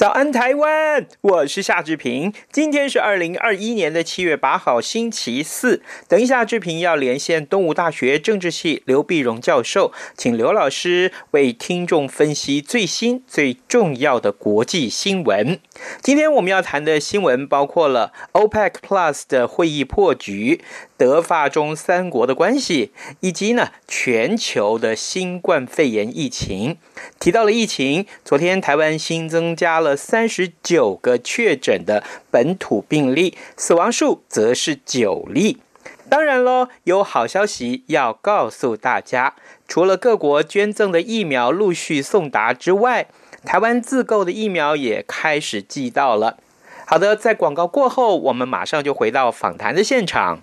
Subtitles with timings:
[0.00, 1.06] 早安，台湾！
[1.20, 2.32] 我是夏志平。
[2.50, 5.82] 今天是二零二一年的七月八号，星期四。
[6.08, 15.60] 等一下，志平要连线东吴大学政治系刘碧荣教授，请刘老师为听众分析最新最重要的国际新闻。
[16.00, 20.62] 今天我们要谈的新闻包括了 OPEC Plus 的会议破局。
[21.00, 26.76] 德法中三国的关系，以及呢全球的新冠肺炎疫情。
[27.18, 35.62] 提到了疫情，昨天台湾新增加了三十九个确诊的本土病例，死亡数则是九例。
[36.10, 43.06] 当然喽，有好消息要告诉大家，除了各国捐赠的疫苗陆续送达之外，
[43.46, 46.36] 台湾自购的疫苗也开始寄到了。
[46.84, 50.42] 好的，在广告过后，我们马上就回到访谈的现场。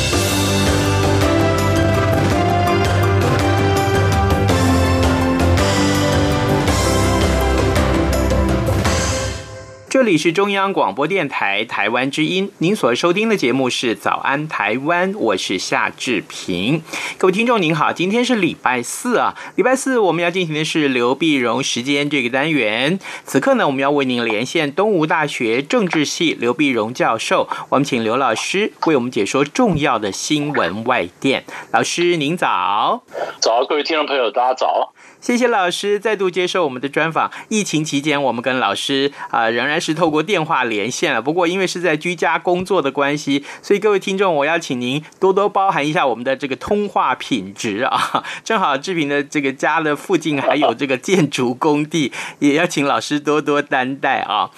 [10.01, 16.81] 这里是中央广播电台台湾之音，您所收听的节目是《早安台湾》，我是夏志平。
[17.19, 22.97] 各位听众您好，今天是礼拜四啊，礼拜四我们要进行的是刘碧荣时间这个单元。
[23.25, 31.43] 此刻呢，我们要为您连线东吴大学政治系刘碧荣教授，我们请刘老师为我们解说重要的新闻外电。
[31.69, 33.03] 老师您早，
[33.39, 34.95] 早，各位听众朋友大家早。
[35.19, 37.29] 谢谢老师再度接受我们的专访。
[37.49, 41.21] 疫情期间，我们跟老师啊、呃、仍然是透过电话连线了。
[41.21, 48.23] 不过因为是在居家工作的关系，所以各位听众，我要请您多多包涵一下我们的这个通话品质啊。
[48.43, 54.49] 正好志平的这个家的附近还有这个建筑工地，也要请老师多多担待啊。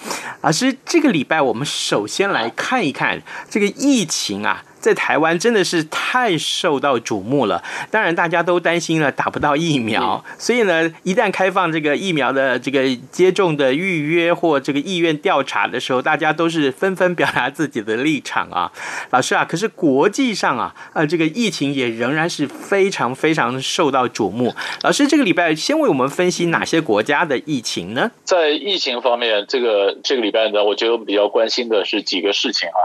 [0.42, 4.64] 老师，这个礼拜我们首先来看一看这个疫情啊。
[4.84, 18.70] 在台湾真的是太受到瞩目了，当然大家都担心了打不到疫苗，所以呢，一旦开放这个疫苗的这个接种的预约或这个意愿调查的时候，大家都是纷纷表达自己的立场啊。
[19.08, 24.54] 老师啊，可是国际上啊，呃，这个疫情也仍然是非常非常受到瞩目。
[24.82, 28.10] 老师，这个礼拜先为我们分析哪些国家的疫情呢？
[28.22, 32.80] 在疫情方面，这个这个礼拜呢，我觉得我们比较关心的是几个事情啊。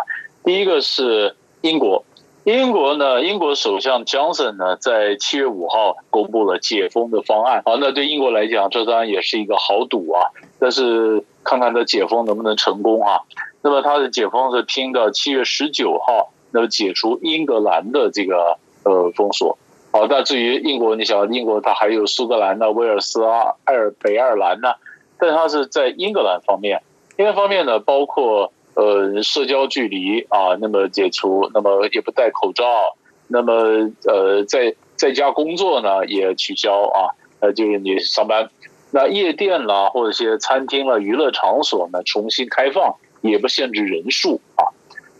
[0.45, 1.35] 第一个是。
[1.61, 2.06] 英国，
[2.45, 3.21] 英国呢？
[3.21, 7.61] 英国首相 Johnson 呢，在七月五号公布了解封的方案。
[7.65, 10.31] 啊，那对英国来讲，这当然也是一个豪赌啊。
[10.57, 13.19] 但是看看他解封能不能成功啊？
[13.61, 19.57] 那么他的解封是拼到七月十九号，那么解除英格兰的这个呃封锁。
[19.91, 24.75] 好，那至于英国，你想英国它还有苏格兰呐、威尔斯啊、爱尔北爱尔兰呐，
[25.17, 26.81] 但它是在英格兰方面，
[27.17, 32.66] 英格兰方面呢，包括呃社交距离啊，那么解除，那么也不戴口罩，
[33.27, 33.54] 那么
[34.06, 38.50] 呃在在家工作呢也取消啊，呃就是你上班，
[38.92, 44.71] 那夜店啦或者些餐厅啦、娱乐场所呢重新开放，也不限制人数啊。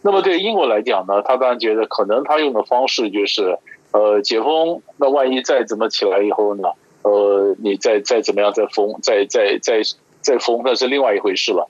[0.01, 3.57] 那么对英国来讲呢，他当然觉得可能他用的方式就是。
[3.92, 6.69] 呃，解封，那万一再怎么起来以后呢？
[7.01, 9.81] 呃，你再再怎么样再封，再再再
[10.22, 11.68] 再封，那是另外一回事了。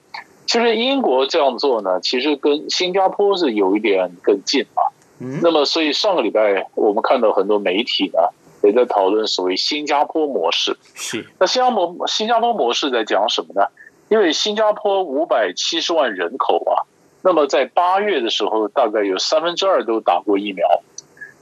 [0.50, 4.82] 其实英国这样做呢，其实跟新加坡是有一点更近啊。
[5.20, 5.42] 嗯。
[5.44, 8.20] 那么，所以上个礼拜我们看到很多媒体呢
[8.64, 10.76] 也在讨论所谓新加坡模式。
[10.96, 11.24] 是。
[11.40, 13.68] 那新加坡新加坡模式在讲什么呢？
[14.10, 16.82] 因为新加坡五百七十万人口啊，
[17.22, 20.68] 那么在八月的时候，大概有三分之二都打过疫苗。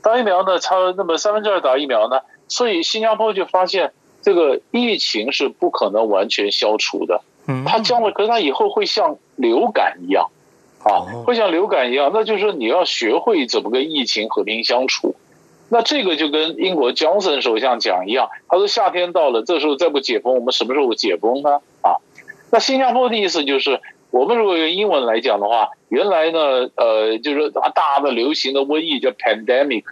[0.03, 2.19] 打疫苗呢，差那么三分之二打疫苗呢，
[2.49, 7.21] 所以新加坡就发现这个疫情是不可能完全消除的。
[7.47, 10.29] 嗯，它将来，可是它以后会像流感一样，
[10.83, 15.15] 啊，会像流感一样，那就是说你要学会怎么跟疫情和平相处。
[15.69, 21.61] 那这个就跟英国强森首相讲一样，他说夏天到了，这时候再不解封，我们什么时候解封呢？
[21.81, 21.97] 啊，
[22.51, 23.81] 那新加坡的意思就是。
[24.09, 26.39] 我们如果用英文来讲的话，原来呢，
[26.77, 29.83] 呃，就是大大的流行的瘟疫叫 pandemic，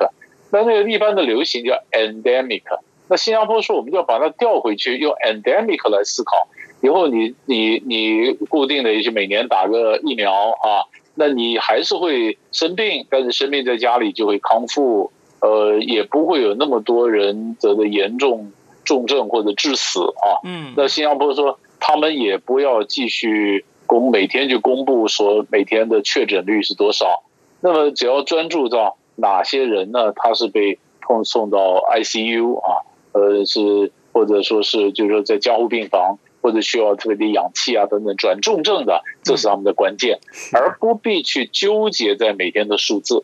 [0.52, 2.64] 那那个一般的流行叫 endemic。
[3.10, 6.48] 那新加坡说，我们就要把它调回去，用 endemic 来思考。
[6.86, 10.86] 以后你你你固定的也就每年打个疫苗啊，
[11.16, 15.12] 那你还是会生病，但是生病在家里就会康复，
[15.42, 18.52] 呃，也不会有那么多人得的严重
[18.84, 20.40] 重症或者致死啊。
[20.44, 23.66] 嗯，那新加坡说，他们也不要继续。
[23.88, 27.22] 公每天就公布说每天的确诊率是多少，
[27.62, 30.12] 那么只要专注到哪些人呢？
[30.16, 40.20] 他是被送送到 ICU 啊，呃是或者说是就是说在加护病房或者需要特别的氧气啊等等转重症的，这是他们的关键，
[40.54, 43.24] 而不必去纠结在每天的数字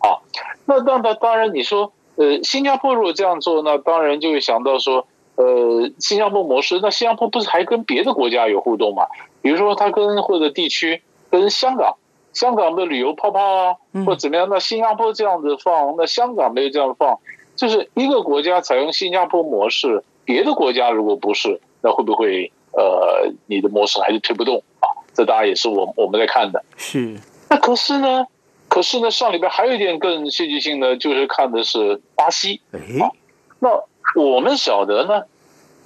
[0.00, 0.20] 啊。
[0.66, 5.06] 那那那当然你说呃新加坡如果这样做，那当然就会想到说
[5.36, 9.06] 呃新加坡模式，那新加坡不是还跟别的国家有互动吗？
[9.40, 11.00] 比如说，他跟或者地区
[11.30, 11.96] 跟香港，
[12.34, 14.46] 香港的旅游泡泡啊，或怎么样？
[14.50, 17.18] 那新加坡这样子放，那香港没有这样放，
[17.56, 24.86] 就是一个国家采用新加坡模式，别的国家如果不是，那会不会呃，你的模式还是推不动啊？
[25.14, 26.64] 这当然也是我我们在看的。
[26.76, 27.18] 是。
[27.50, 28.26] 那可是呢，
[28.68, 32.60] 可是呢，上礼拜还有一点更戏剧性的，就是看的是巴西。
[33.00, 33.10] 啊，
[33.58, 33.68] 那
[34.14, 35.24] 我们晓得呢，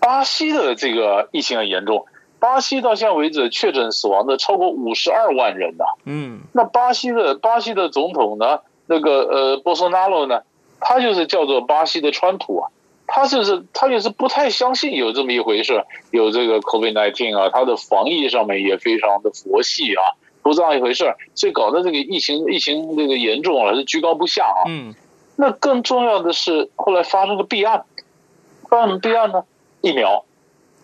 [0.01, 2.05] 巴西的这个疫情很严重。
[2.39, 10.43] 巴西到现在为止确诊死亡的超过五十二万人呐，嗯，那巴西的巴西的总统呢，那个呃波索纳罗呢，
[10.81, 12.69] 他就是叫做巴西的川普啊，
[13.15, 20.01] 他就是他就是不太相信有这么一回事，有这个 COVID-19 啊，他的防疫上面也非常的佛系啊，
[20.43, 24.95] 不这样一回事，所以搞得这个疫情疫情这个严重了，是居高不下啊，嗯，
[25.37, 27.85] 那更重要的是后来发生个弊案，
[28.71, 29.45] 发生什么弊案呢？
[29.83, 30.25] 疫苗。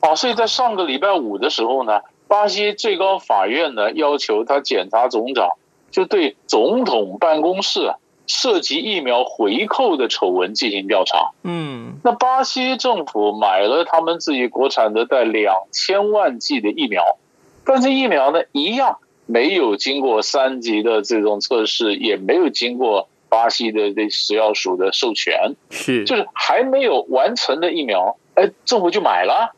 [0.00, 5.54] 啊，所以在上个礼拜五的时候呢，巴西最高法院呢要求他检察总长
[5.90, 7.94] 就对总统办公室
[8.28, 11.30] 涉及疫苗回扣的丑闻进行调查。
[11.42, 17.16] 嗯，那巴西政府买了他们自己国产的带两千万剂的疫苗，
[17.64, 29.54] 但是疫苗呢一样没有经过三级的这种测试，也没有经过巴西的这食药署的授权，是就是还没有完成的疫苗，哎，政府就买了。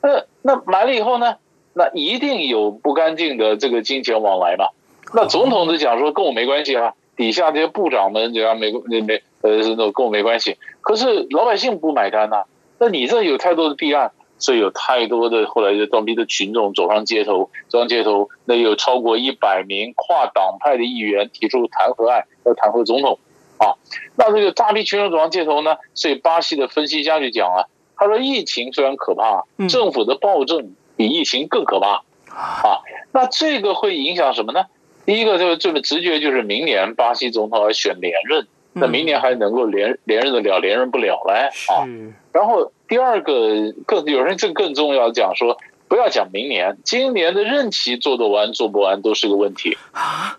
[0.00, 1.36] 那那买了以后呢？
[1.74, 4.66] 那一定有不干净的这个金钱往来嘛？
[5.14, 10.58] 那总统就讲说跟我没关系啊，底下这些部长们这样没没没呃，那跟我没关系。
[10.80, 12.44] 可是老百姓不买单呐、啊。
[12.80, 23.20] 那你这有太多的弊案，所以有太多的后来就装逼的群众走上街头，走上街头，那有超过一百名跨党派的议员提出弹劾案，要弹劾总统
[23.58, 23.78] 啊。
[24.16, 27.66] 那这个大批群众走上街头呢，所以巴西的分析家就讲啊。
[27.94, 32.02] 他说：“疫情虽然可怕，政府的暴政比疫情更可怕
[32.34, 32.82] 啊！
[33.12, 34.64] 那这个会影响什么呢？
[35.06, 41.86] 第一个就是这个直觉就是明年巴西总统要选连任，那明年还能够连连任得了，连任不了嘞啊！
[42.32, 49.76] 然后第二个更有人这更重要讲说，不要讲明年，今年的任期做得完做不完都是个问题，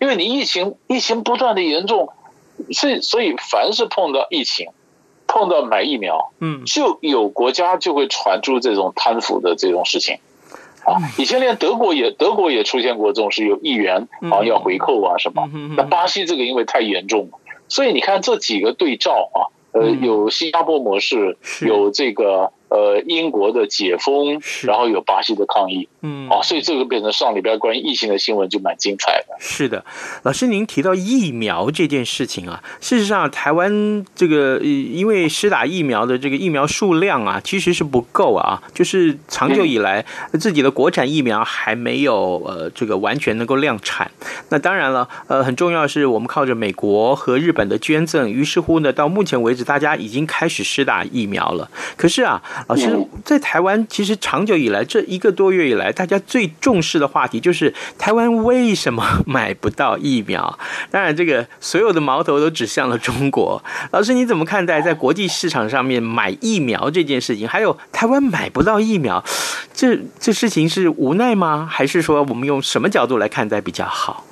[0.00, 2.08] 因为你疫情疫情不断的严重，
[2.72, 4.68] 所以所以凡是碰到疫情。”
[5.26, 10.18] 碰到买疫苗，嗯，就有国家就会传出这种贪腐的这种事情，
[10.84, 17.38] 啊，以前连德国也德国也出现过这种是，有议员啊要回扣啊什么，那巴西这个因为太严重了，
[17.68, 22.52] 所以你看这几个对照啊，呃，有新加坡模式，有这个。
[22.74, 29.36] 呃，英国的解封，然后有巴西的抗议，嗯，啊，所以这个变成上礼拜关于疫情的新闻就蛮精彩的。
[29.38, 29.84] 是的，
[30.24, 40.04] 老师，您提到疫苗这件事情啊，事实上，台湾这个因为施打疫苗的这个疫苗数量啊，其实是不够啊，就是长久以来
[40.40, 44.10] 自己的国产疫苗还没有呃这个完全能够量产。
[44.48, 51.70] 那当然了，呃，很重要的是我们靠着美国和日本的捐赠，于是乎呢，到目前为止，大家已经开始施打疫苗了。
[51.96, 52.42] 可是啊。
[52.66, 60.58] 老师，在台湾，其实长久以来，这一个多月以来，大家最重视的话题就是台湾为什么买不到疫苗？
[60.90, 63.62] 当然，这个所有的矛头都指向了中国。
[63.90, 67.46] 老师，你怎么看待在国际市场上面买疫苗这件事情？
[67.46, 69.22] 还有台湾买不到疫苗，
[69.74, 71.68] 这这事情是无奈吗？
[71.70, 74.24] 还是说我们用什么角度来看待比较好？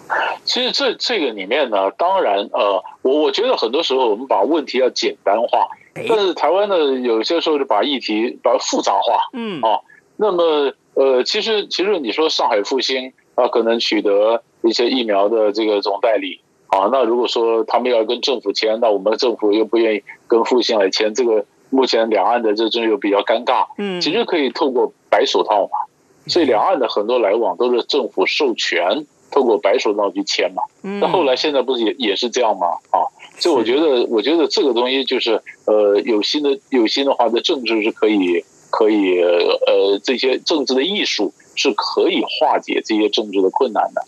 [0.44, 5.68] 其实这这个里面呢，当然，呃，我我觉得很多时候我们把问题要简单化。
[5.94, 9.60] 但是台湾呢，有些时候就把议题把它复杂化，嗯。
[9.60, 9.80] 啊，
[10.16, 25.78] 那么呃，其实其实你说上海复兴啊，可能取得一些疫苗的这个总代理啊，那如果说他们要跟政府签，那我们政府又不愿意跟复兴来签，这个目前两岸的这真又比较尴尬，嗯，其实可以透过白手套嘛，
[26.26, 30.62] 所以两岸的很多来往都是政府授权，透过白手套去签嘛，
[31.00, 32.66] 那后来现在不是也也是这样吗？
[32.90, 33.08] 啊。
[33.42, 44.02] 所以我觉得，我觉得这个东西就是，呃，有心的有心的话，的政治是可以可以，呃，这些政治的艺术是可以化解这些政治的困难的。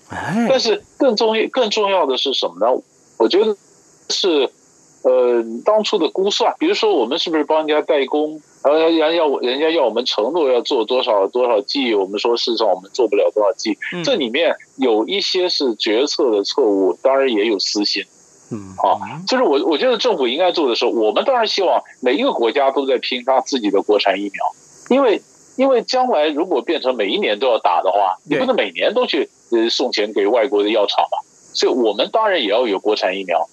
[0.49, 2.81] 但是更重要更重要的是什么呢？
[3.19, 3.57] 我觉得
[4.09, 4.49] 是，
[5.03, 18.05] 呃，当初的估算，比如说我们是不是帮人家代工，然后人家要人家要我们承诺要做多少多少剂，我们说事实上我们做不了多少剂，这里面有一些是决策的错误，当然也有私心。
[18.51, 24.45] 嗯，好，就是我我觉得政府应该做的是，我们当然希望每一个国家都在拼他自己的国产疫苗，
[24.91, 25.23] 因为
[25.57, 31.19] 因为将来如果变成每一年都要打的话，你不能每年都去呃送钱给外国的药厂嘛，
[31.55, 33.49] 所以我们当然也要有国产疫苗，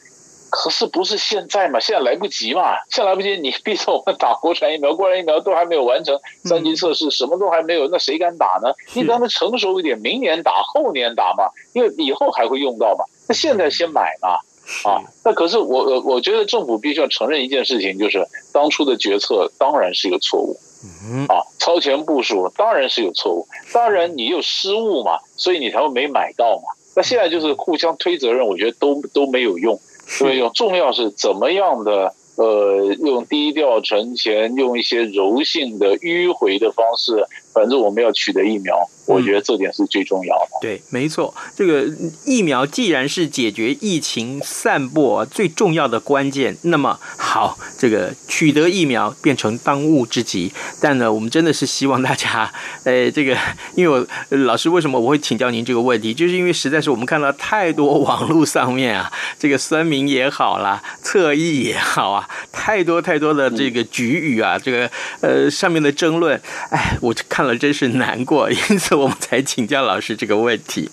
[0.49, 8.73] 可是不是现在嘛，现在来不及嘛，现在来不及，你逼着我们打国产疫苗，国产疫苗都还没有完成三级测试，什么都还没有，那谁敢打呢？
[8.93, 14.37] 你让它成熟一点，明年打，后年打嘛，因为以后还会用到嘛，那现在先买嘛。
[14.85, 20.57] 啊，那可是我我我觉得政府必须要承认一件事情，就是当初的决策当然是一个错误，
[21.03, 26.63] 嗯啊，超前部署当然是有错误，当然你有失误嘛，所以你才会没买到嘛。
[26.95, 32.13] 那现在就是互相推责任，我觉得都都没有用，所以用重要是怎么样的。
[32.41, 40.57] 呃，用低调存钱，用一些柔性的迂回的方式，反正我们要取得疫苗，我觉得这点是最重要的。
[40.59, 41.85] 嗯、对，没错，这个
[42.25, 46.99] 疫苗既然是解决疫情散播最重要的关键，那么
[47.31, 50.51] 好，这个取得疫苗变成当务之急。
[50.81, 52.51] 但呢，我们真的是希望大家，
[52.83, 53.37] 呃，这个，
[53.73, 59.09] 因为我老师为什么我会请教您这个问题，就是因为实在是我们看到太多网络上面啊，
[59.39, 62.27] 这个酸民也好啦，侧翼也好啊。
[62.51, 66.37] 太多太多的这个局语啊，这个呃上面的争论，
[66.69, 70.89] 哎，我看了真是难过， 因此我们才请教老师这个问题。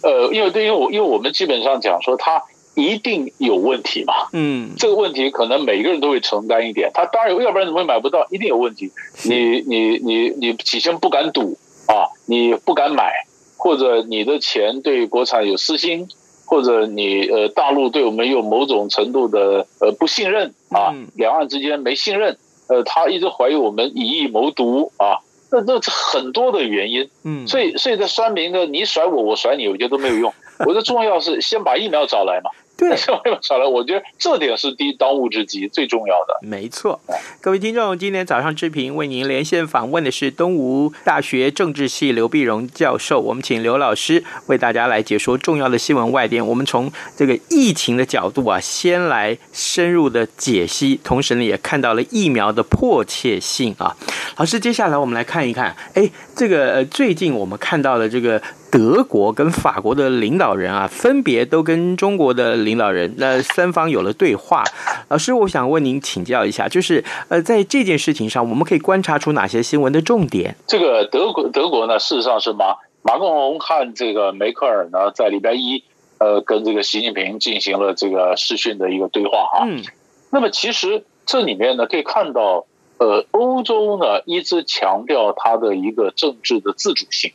[0.00, 2.42] 呃，因为对于我，因为我们基本上讲说他
[2.74, 8.26] 一定有问题嘛，嗯，这个问题可能每个人都会承担一点，他当然要不然怎么会买不到？
[8.30, 8.90] 一定有问题。
[9.24, 13.12] 你你你你起先不敢赌啊，你不敢买，
[13.56, 16.08] 或者你的钱对国产有私心。
[16.44, 22.36] 或者你呃大陆对我们有某种程度的呃不信任啊，两岸之间没信任，
[22.68, 30.34] 呃他一直怀疑我们以疫谋独啊，那那很多的原因，嗯，所以所以在酸民的你甩我我甩你，我觉得都没有用，
[30.66, 32.50] 我觉得重要是先把疫苗找来嘛。
[32.74, 36.34] 对，疫苗找来，我觉得这点是第一当务之急，最重要的。
[36.42, 36.98] 没错，
[37.40, 46.44] 各位听众，今天早上志平为您连线访问的是东吴大学政治系刘碧荣教授，我们请刘老师为大家来解说重要的新闻外电。
[46.44, 53.94] 我们从这个疫情的角度啊，先来深入的解析，同时呢，也看到了疫苗的迫切性啊。
[54.38, 58.42] 老师，接下来我们来看一看，哎，这个最近我们看到的这个。
[58.72, 64.64] 德国跟法国的领导人啊，分别都跟中国的领导人，那三方有了对话。
[65.08, 70.56] 老师，我想问您请教一下，就是呃，在这件事情上，我们可以观察出哪些新闻的重点？
[70.66, 75.84] 这个德国，德国呢，事实上是马马克龙和这个梅克尔呢，在礼拜一，
[76.16, 79.66] 呃，跟这个习近平进行了这个视讯的一个对话哈。
[79.68, 79.82] 嗯。
[80.30, 82.64] 那么其实这里面呢，可以看到，
[82.96, 87.32] 呃，欧洲呢一直强调它的一个政治的自主性。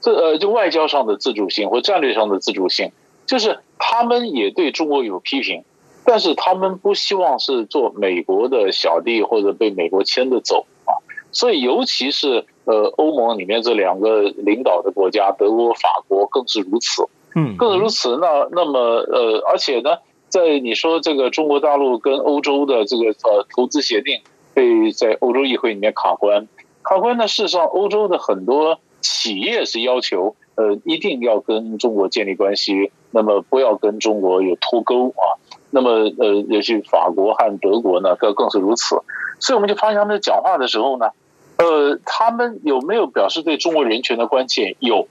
[0.00, 2.92] 这呃，就外交上的自主性或战略上的自主性，
[3.26, 5.64] 就是他们也对中国有批评，
[6.04, 10.94] 但是他们不希望是做美国的小弟或者被美国牵着走啊。
[11.30, 17.04] 所以，尤其是呃欧盟里面这两个领导的国家，德国、法国更是如此。
[17.34, 18.16] 嗯，更是如此。
[18.16, 24.20] 那那么呃，而且呢，在你说这个中国大陆跟欧洲的这个呃投资协定
[24.54, 26.48] 被在欧洲议会里面卡关，
[26.82, 35.38] 卡关呢，事实上欧洲的很多企业是要求呃一定要跟中国建立关系，那么不要跟中国有脱钩啊。
[35.70, 39.00] 那么呃，尤其法国和德国呢，更更是如此。
[39.38, 41.10] 所以我们就发现他们在讲话的时候呢，
[41.58, 44.76] 呃，他们有没有表示对中国人权的关切？
[44.80, 45.08] 有。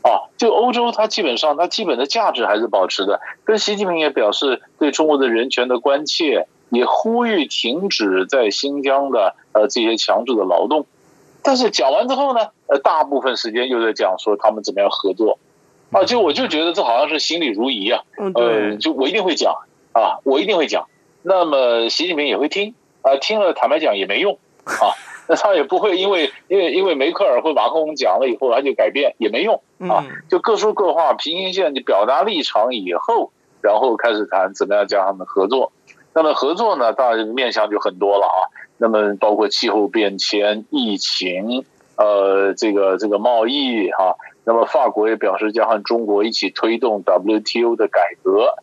[0.00, 3.20] 啊，就欧洲，它基本上它基本的价值还是保持的。
[3.44, 10.86] 跟习近平也表示对中国的人权的关切，也呼吁停止在新疆的呃这些强制的劳动。
[11.48, 15.38] 但是讲完之后呢，呃，大部分时间又在讲说他们怎么样合作。
[15.90, 18.02] 啊，就我就觉得这好像是心里如一啊。
[18.18, 19.54] 嗯，呃，就我一定会讲
[19.92, 20.88] 啊，我一定会讲。
[21.22, 24.36] 那么习近平也会听啊，听了坦白讲也没用
[24.68, 24.92] 啊。
[25.26, 35.72] 那他也不会因为因为因为梅克尔或马克龙讲了以后他就改变也没用啊，就各说各话，平行线你表达立场以后，然后开始谈怎么样将他们合作。
[36.14, 38.38] 那么合作呢，当然面向就很多了啊。
[38.78, 41.64] 那么包括气候变迁、疫情，
[41.96, 44.16] 呃，这个这个贸易哈。
[44.44, 48.54] 那么法国也表示将和中国一起推动 WTO 的改革。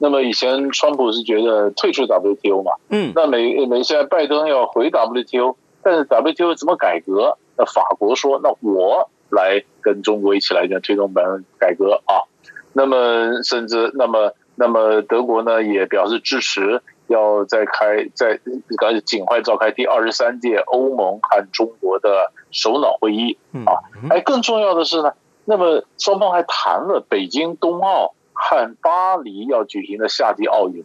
[0.00, 5.56] 那么以前川普是觉得退出 WTO 嘛，嗯，那美美现在拜登要回 WTO。
[5.82, 7.36] 但是 WTO 怎么改革？
[7.58, 12.24] 那法国说，那我来跟中国一起来推动本改革啊。
[12.72, 16.80] 那么甚至那么那么德国呢也表示支持，
[17.14, 18.38] 要再开在
[18.76, 23.80] 赶紧尽快召开第二十三届欧盟和中国的首脑会议啊。
[24.10, 25.12] 哎，更重要的是呢，
[25.44, 30.84] 那么双方还谈了北京冬奥和巴黎要举行的夏季奥运，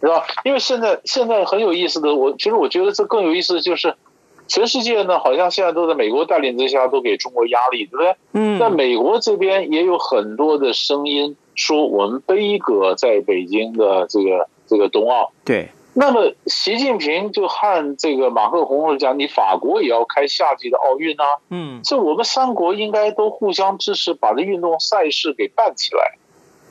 [0.00, 0.26] 对吧？
[0.44, 3.94] 因为现在现在很有意思的，我其实我觉得这更有意思的就是。
[4.52, 8.16] 全世界呢，好像现在都在美国带领之下，都给中国压力，对不对？
[8.32, 8.58] 嗯。
[8.58, 15.32] 在美国这边也有很多的声音说，我们杯葛在北京的这个这个冬奥。
[15.44, 15.68] 对。
[15.92, 21.24] 那么习近平就和这个马克宏讲，你法国也要开夏季的奥运啊。
[21.50, 21.80] 嗯。
[21.82, 26.16] 这我们三国应该都互相支持，把这运动赛事给办起来。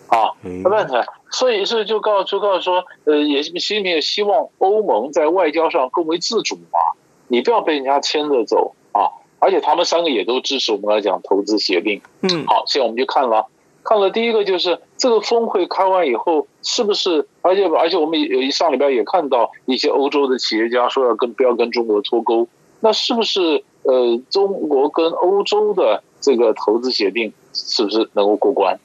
[0.08, 0.34] 啊，
[0.64, 1.06] 办起来。
[1.30, 6.80] 所以是就告就告诉说，呃，也习近平也希望欧盟在外交上更为自主嘛。
[7.28, 9.12] 你不要被人家牵着走啊！
[9.38, 12.02] 而且他们三个也都支持我们来讲投资协定。
[12.22, 13.46] 嗯，好，现在我们就看了，
[13.90, 17.28] 看了第一个就是这个峰会开完以后，是不是？
[17.42, 22.48] 而且而且我们有一上礼拜也看到一些欧洲的企业家说要跟不要跟中国脱钩，
[22.82, 23.64] 那是不是？
[23.82, 28.78] 呃，中国跟欧洲的这个投资协定是不是能够过关？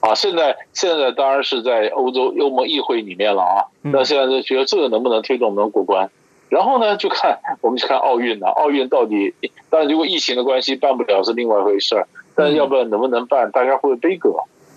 [0.00, 3.70] 啊，现在现在当然是在欧洲欧盟议会里面了啊。
[3.82, 6.10] 那现在就觉得这个能不能推动能过关？
[6.48, 8.48] 然后呢，就看我们去看奥运了。
[8.48, 9.32] 奥运到底，
[9.70, 14.30] 当然如果疫情的关系办不了是另外一回事儿，但要不然能不能办，大家会不会杯葛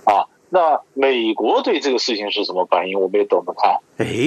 [0.05, 0.25] 啊？
[0.49, 2.99] 那美国对这个事情是什么反应？
[2.99, 3.73] 我们也等着看。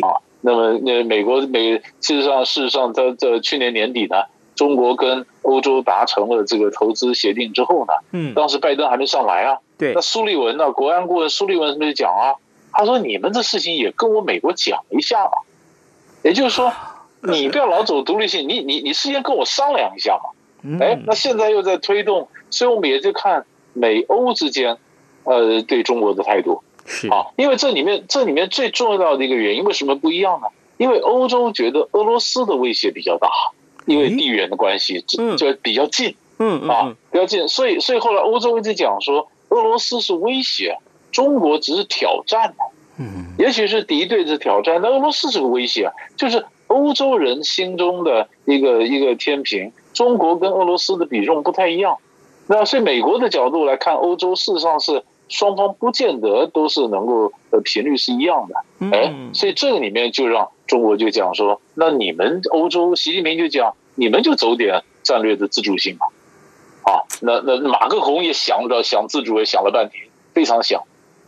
[0.03, 9.59] 啊，那么那美国美，事实上事实上在在去年年底呢，中国跟欧洲达成了这个投资协定之后呢，嗯，当时拜登还没上来啊。
[9.79, 12.35] 对，那苏利文呢，国安顾问苏利文是不是讲啊？
[12.73, 15.39] 他说：“你们这事情也跟我美国讲一下吧。”
[16.23, 16.73] 也就是说。
[17.21, 20.31] 你不要老走独立性，你你你事先跟我商量一下嘛。
[20.81, 24.77] 哎，那现在又在推动，所以我们也就看美欧之间，
[25.25, 26.63] 呃，对中国的态度。
[26.85, 27.09] 是。
[27.09, 30.49] 啊，因为这里面这里面最重要的一个原因，为什么不一样呢？
[30.77, 33.29] 因为欧洲觉得俄罗斯的威胁比较大，
[33.87, 40.79] 因为地缘的关系，就就比较近，嗯啊，比较近，所以所以后来欧洲一直讲说，俄罗斯是威胁，
[41.13, 42.55] 中国只是挑战，
[42.99, 46.45] 嗯，也许是敌对的挑战，但俄罗斯是个威胁啊，就是。
[46.69, 51.97] 欧洲人心中的一个一个天平，中国跟俄罗斯的比重不太一样。
[52.47, 58.55] 那所以美国的角度来看，欧洲事实上是双方不见得都是能够呃频率是一样的。
[58.93, 66.07] 哎，所以这个里面就让中国就讲说，那你们欧洲，习近平就讲，你们就走点战略的自主性嘛。
[66.85, 70.85] 啊，那那马克宏也想着想自主，也想了半天，非常想。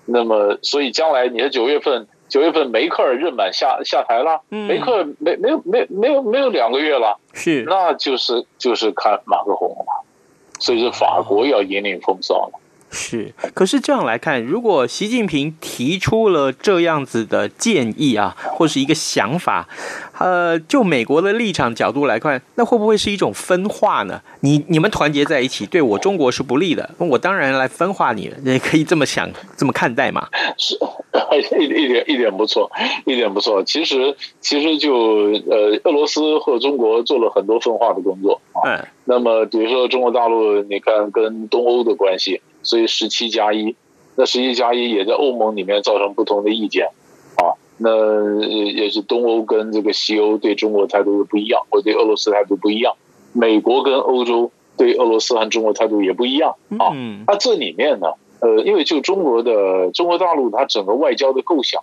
[0.06, 2.06] 那么所以将来你的九月份。
[2.30, 9.92] 九月份梅克尔任满下下台了，梅克尔没没有没没有没有两个月了，是，那就是就是看马克宏了嘛，
[10.58, 19.68] 所以说法国要引领风骚了，是，可是这样来看，如果习近平提出了这样子的建议啊，或是一个想法，
[20.20, 24.20] 呃，就美国的立场角度来看，那会不会是一种分化呢？
[24.40, 30.28] 你你们团结在一起，对我中国是不利的，我当然来分化你了，你可以这么想，这么看待嘛？
[30.56, 30.78] 是，
[31.58, 32.70] 一一点一点不错，
[33.04, 33.64] 一点不错。
[33.64, 34.92] 其实其实就
[35.48, 38.60] 呃，俄罗斯和中国做了很多分化的工作啊。
[38.64, 38.86] 嗯。
[39.06, 42.40] 那么比如说中国大陆，你看跟东欧的关系。
[42.62, 43.74] 所以十七加一，
[44.16, 46.99] 那十七加一也在欧盟里面造成不同的意见，啊，
[47.82, 52.94] 那也是东欧跟这个西欧对中国态度又不一样，或对俄罗斯态度不一样，
[53.32, 56.92] 美国跟欧洲对俄罗斯和中国态度也不一样，啊，
[57.26, 61.82] 那这里面呢，呃，因为就中国的中国大陆它整个外交的构想，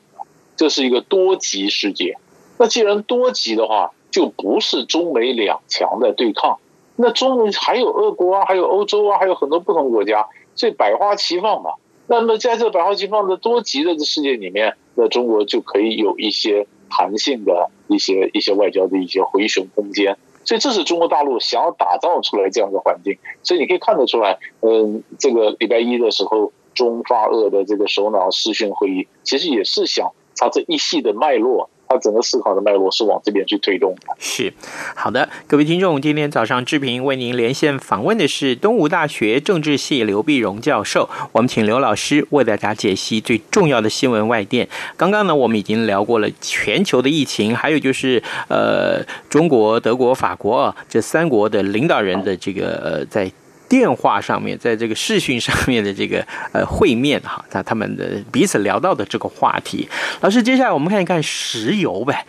[0.56, 2.18] 这是一个多极世界，
[2.60, 6.60] 那既然多极的话，就不是中美两强的对抗，
[6.96, 10.28] 那中美还有俄国啊，还有欧洲啊，还有很多不同国家。
[10.56, 11.70] 所以百花齐放嘛，
[12.08, 20.18] 那么在这百花齐放的多极的世界里面，那中国就可以有一些弹性的一些一些外交的一些回旋空间。
[20.44, 23.18] 所以这是中国大陆想要打造出来这样的环境。
[23.44, 31.70] 所以你可以看得出来，嗯，这个礼拜一的时候，中法俄的这个首脑视讯会议，其实也是想它这一系的脉络。
[31.88, 34.02] 他整个思考的脉络是往这边去推动的。
[34.20, 34.54] 是，
[34.96, 41.10] 好的，各位听众，今天早上志平为您连线访问的是东吴大学政治系刘碧荣教授。
[41.32, 44.68] 我们请刘老师为大家解析最重要的新闻外电。
[44.96, 53.32] 刚刚呢，我们已经聊过了全球的疫情，还有就是呃，中国、德国、法国啊这三国的领导人的这个呃在。
[53.70, 59.88] 电话上面，在这个视讯上面的这个呃会面哈，他他们的彼此聊到的这个话题。
[60.22, 62.26] 老师，接下来我们看一看石油呗。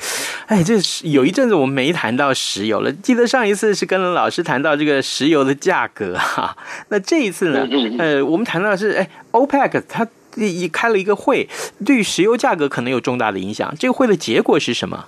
[0.47, 2.91] 哎，这是有一阵子我们没谈到石油了。
[2.93, 6.57] 记得上一次是跟老师谈到这个石油的价格哈。
[6.89, 7.67] 那这一次呢，
[7.99, 11.49] 呃，我们谈到的是哎，OPEC 它一开了一个会，
[11.87, 13.73] 对于石油价格可能有重大的影响。
[13.79, 15.07] 这个会的结果是什么？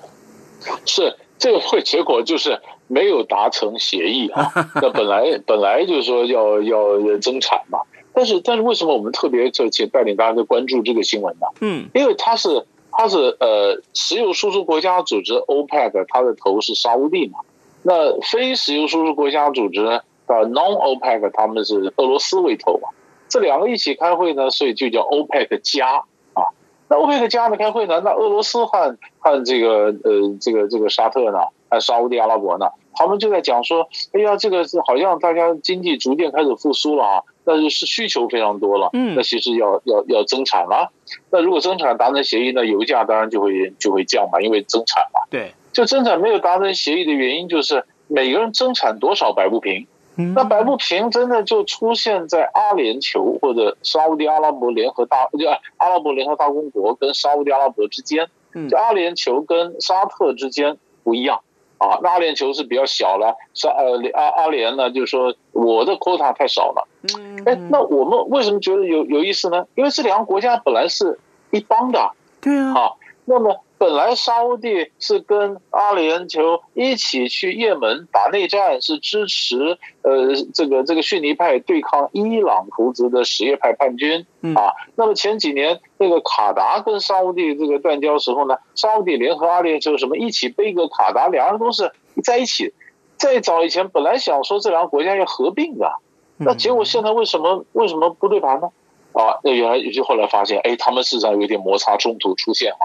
[0.86, 2.60] 是这个会结果就是。
[2.90, 7.78] 没有达成协议啊， 那本来本来就是说要要增产嘛，
[8.12, 11.46] 但是但是为什么我们特别这且带领大家去关注这个新闻呢？
[11.60, 17.38] 嗯，因为它是它是呃石油输出国家组织 OPEC，它的头是沙乌地嘛，
[17.82, 22.88] 那非石油输出国家组织的 Non-OPEC，他们是俄罗斯为头嘛，
[23.28, 26.42] 这两个一起开会呢，所以就叫 OPEC 加啊。
[26.88, 31.38] 那 OPEC 加的开会呢，那俄罗斯和和这个呃这个这个沙特呢，
[31.70, 32.66] 和沙乌地阿拉伯呢？
[32.92, 40.92] 他们就在讲说，哎呀，这个是好像大家经济逐渐开始复苏了啊，但是是需求非常多了，嗯，那其实要要要增产了。
[41.30, 45.20] 那如果增产达成协议，那油价当然就会就会降嘛，因为增产嘛。
[45.30, 49.86] 对，就增产没有达成协议的原因，就是每个人增产多少摆不平。
[50.16, 58.28] 嗯，那摆不平真的就出现在阿联酋或者沙乌地阿拉伯联合大就阿拉伯联合大公国跟沙乌地阿拉伯之间，
[58.68, 61.40] 就阿联酋跟沙特之间不一样。
[61.80, 66.86] 啊，那阿联酋是比较小了，是呃阿阿联呢，就是说我的 quota 太少了。
[67.16, 69.66] 嗯，哎，那我们为什么觉得有有意思呢？
[69.74, 71.18] 因为这两个国家本来是
[71.50, 72.12] 一帮的。
[72.40, 72.74] 对啊。
[72.74, 72.92] 啊，
[73.24, 73.60] 那么。
[73.80, 84.74] 本来沙乌地是跟阿联酋一起去也门打内战，是支持呃这个这个逊尼派对抗伊朗扶植的什叶派叛军啊。
[84.96, 91.90] 那么前几年这个卡达跟沙乌地这个断交时候呢，沙乌地联合阿联酋什么一起背个卡达，两人都是
[92.22, 92.74] 在一起。
[93.16, 95.90] 再早以前本来想说这两个国家要合并的，
[96.36, 98.68] 那结果现在为什么为什么不对盘呢？
[99.14, 102.84] 啊，那原来就后来发现，哎，他们事实上有点摩擦冲突出现啊。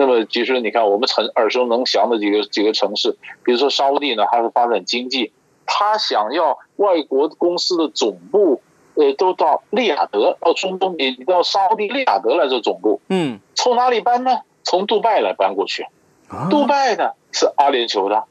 [0.00, 5.30] 那么，其实你看，我们很耳熟能详的几个几个城市，比如说沙乌地呢，它是发展经济，
[5.66, 8.62] 它想要外国公司的总部，
[8.94, 14.38] 呃，都到利雅得，到中东，你到沙乌地利雅得来做总部，嗯，从哪里搬呢？
[14.64, 15.86] 从杜拜来搬过去，
[16.48, 18.24] 杜拜呢是阿联酋的，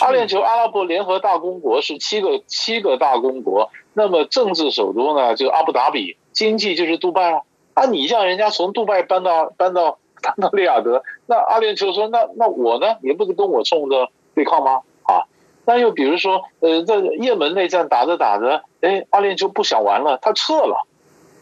[0.00, 7.42] 阿联酋阿拉伯联合大公国是七个七个大公国，那么政治首都呢就阿布达比，经济就是杜拜啊，
[7.74, 9.98] 啊，你让人家从杜拜搬到搬到。
[10.22, 12.96] 谈到利亚德，那阿联酋说：“那那我呢？
[13.02, 14.82] 也不是跟我冲着对抗吗？
[15.02, 15.24] 啊，
[15.64, 20.86] 那又比如说，呃，在也门内战打着打着，哎，阿联酋不想玩了，他撤了。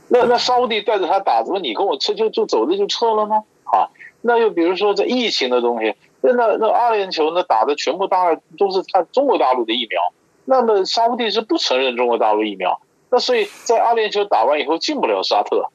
[0.09, 3.43] 那那沙乌地带着他打，怎么你跟我撤就就走着就撤了呢？
[3.64, 3.91] 啊，
[4.23, 10.01] 那又比如说这疫情的东西，那那那阿联酋呢打的全部大概都是看中国大陆的疫苗，
[10.45, 15.71] 那么沙乌地是不承认中国大陆疫苗，那所以在阿联酋打完以后进不了沙特。”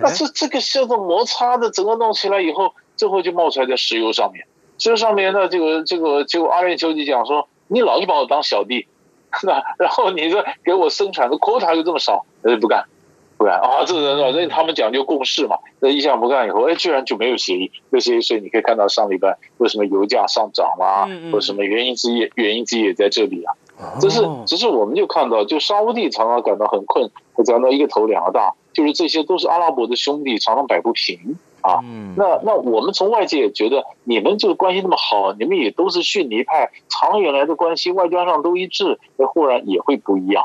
[0.00, 4.46] 那这这个叫做摩擦的整个弄起来以后，最后就冒出来在石油上面。
[4.78, 8.86] 石油上面呢，这个这个结果阿联酋就讲说，你老是把我当小弟，
[9.42, 12.84] 那然后你这给我生产的 quota 又这么少，那就不干。
[13.38, 13.60] 不干。
[13.60, 23.54] 啊，这个人那他们讲究共识嘛，那一下不干以后，哎，居然就没有协议，这协议，所以你可以看到上礼拜为什么油价上涨啦，或什么原因之一，原因之一也在这里啊。
[24.00, 27.10] 这是，只是我们就看到，就沙乌地常常感到很困，
[27.44, 31.80] 感到一个头两个大，就是这些都是阿拉伯的兄弟，常常摆不平啊。
[32.16, 40.44] 那那我们从外界也觉得，你们这个关系那么好，你们也都是逊尼派，长远来的关系，外交上都一致，那忽然也会不一样，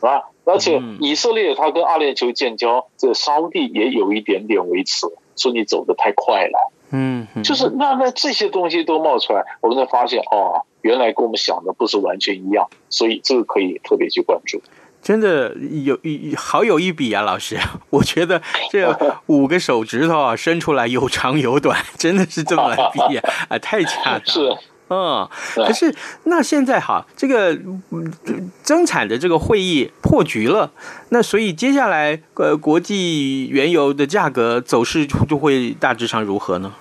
[0.00, 0.22] 啊。
[0.44, 6.72] 而且以色列他跟阿联酋建交，这沙乌地也有一点点维持，说你走得太快了。
[7.34, 14.62] 嗯，就是那那这些东西都冒出来，我们才发现哦，原来跟我们想的不是完全一样，所以这个可以特别去关注。
[15.02, 15.54] 真的
[15.84, 17.58] 有一好有一比啊，老师，
[17.90, 24.22] 我觉得这五个手指头啊伸出来有长有短，真的是这么来比啊，啊太恰当了。
[24.26, 24.56] 是。
[24.88, 25.92] 嗯，可是
[26.24, 27.58] 那现在哈，这个
[28.62, 30.70] 增产的这个会议破局了，
[31.08, 36.72] 那所以接下来呃，国际原油的价格走势就会大致上如何呢？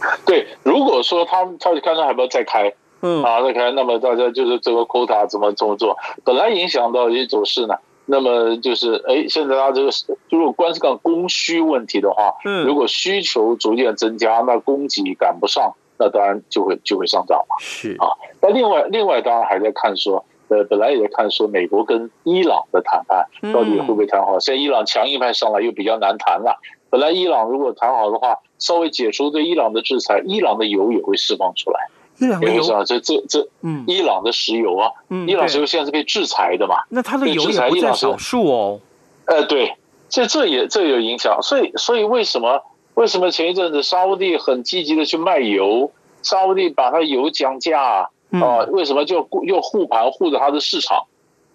[0.26, 9.90] 对，如果说他们他看看还要不要再开，嗯啊再开，那么大家就是这个 quota 怎么怎么做，本来影响到一些走势呢，那么就是哎，现在他这个
[10.30, 15.74] 如果关系到供需问题的话，嗯，如果需求逐渐增加，那供给赶不上。
[16.00, 18.06] 那当然就会就会上涨嘛，是啊。
[18.40, 24.38] 那另外另外当然还在看说，呃，本来也在看说美国跟伊朗的谈判到底会不会谈好。
[24.38, 26.60] 现在伊朗强硬派上来又比较难谈了。
[26.90, 31.88] 本来伊朗如果谈好的话，稍微解除对伊朗的制裁，伊朗的油也会释放出来。
[32.18, 34.90] 伊朗的油啊，这这这，嗯，伊朗的石油啊，
[35.26, 36.76] 伊朗石油现在是被制裁的嘛？
[36.90, 38.80] 那它的油也不在少数哦。
[39.26, 39.76] 呃，对，
[40.08, 41.40] 这这也这有影响。
[41.42, 42.62] 所以所以为什么？
[42.94, 45.92] 为什么前一阵子沙乌地很积极的去卖油？
[46.22, 48.08] 沙乌地把它油降价啊，
[48.40, 48.66] 啊？
[48.70, 51.04] 为什么就又护盘护着它的市场？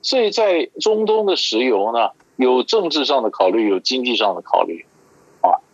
[0.01, 4.87] 所以在中东的石油呢，有政治上的考虑，有经济上的考虑啊。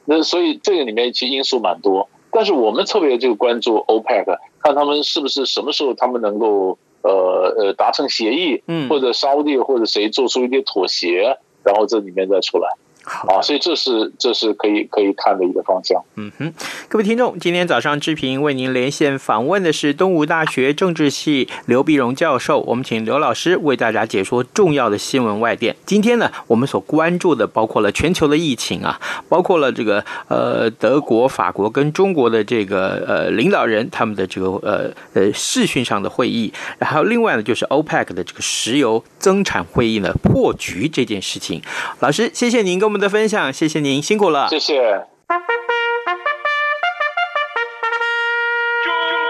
[0.10, 2.10] 那所以这个里面其实因素蛮多。
[2.32, 7.12] 但是我们特别就关注 OPEC，看他们是不是什么时候他们能够呃
[7.58, 12.70] 呃达成协议，嗯或者沙乌地或者谁做出一些妥协，然后这里面再出来。
[13.10, 16.00] 好，所以这是这是可以可以看的一个方向。
[16.16, 16.54] 嗯哼，
[16.88, 25.76] 各位听众，今天早上志平为您连线访问的是东吴大学政治系刘碧荣教授，我们请刘老师为大家解说重要的新闻外电。
[25.88, 41.60] 今天呢，我们所关注的包括了全球的疫情啊，包括了这个呃德国、法国跟中国的这个呃领导人他们的这个呃呃视讯上的会议，然后另外呢就是 OPEC 的这个石油增产会议呢破局这件事情。
[42.02, 44.48] 老师，谢谢您跟我们的分享，谢谢您，辛苦了。
[44.50, 44.76] 谢谢。
[44.76, 44.84] 中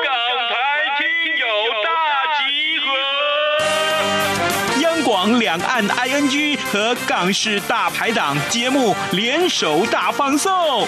[0.03, 0.11] 港
[0.49, 0.53] 台
[0.97, 1.45] 听友
[1.83, 1.89] 大
[2.39, 2.43] 集
[2.79, 2.83] 合，
[4.81, 10.85] 央广两岸 ING 和港式大排档节目联手大放送。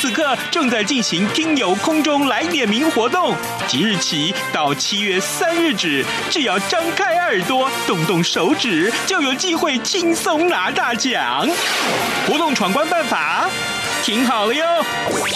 [0.00, 3.36] 此刻正在进行听友空中来点名活动，
[3.68, 11.46] 即日起到七月三日止，只要张开耳朵，动动手指，就有机会轻松拿大奖。
[12.26, 13.50] 活动闯关办法，
[14.02, 14.64] 听好了哟。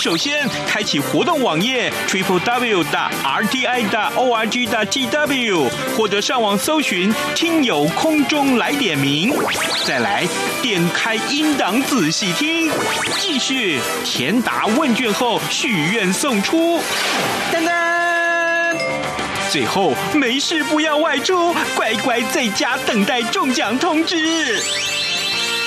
[0.00, 9.34] 首先，开启活动网页 triple w 的 r t i 的 o r g 的 t w，或者上网搜寻听友空中来点名。
[9.84, 10.26] 再来
[10.62, 12.70] 点开音档仔细听，
[13.18, 14.40] 继续填。
[14.42, 16.80] 答问卷后许愿送出，
[17.52, 18.78] 噔噔，
[19.50, 24.16] 最后没事不要外出，乖乖在家等待中奖通知。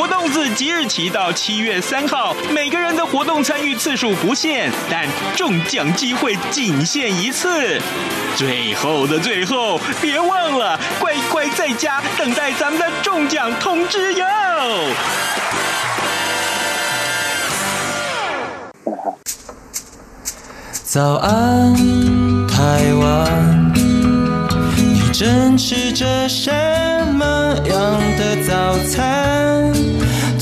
[0.00, 7.78] 活动自即日起到七月三号，每个人的活动参与次数不限，但中奖机会仅限一次。
[8.34, 14.24] 最后的最后，别忘了乖乖在家等待咱们的中奖通知哟。
[20.82, 21.74] 早安，
[22.48, 23.72] 台湾，
[24.76, 26.69] 你正吃着什
[27.56, 29.72] 样的早餐？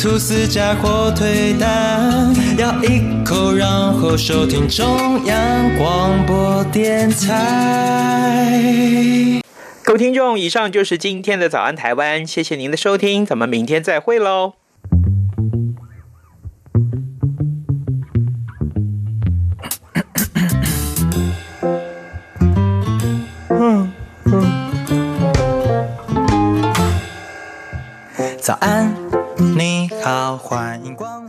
[0.01, 8.62] 吐司加火腿蛋，咬一口，然后收听中央广播电台。
[9.83, 14.53] 各位听众，以上就是今天的早安台湾，谢谢您的收听，咱们明天再会喽。
[28.49, 28.88] 早安。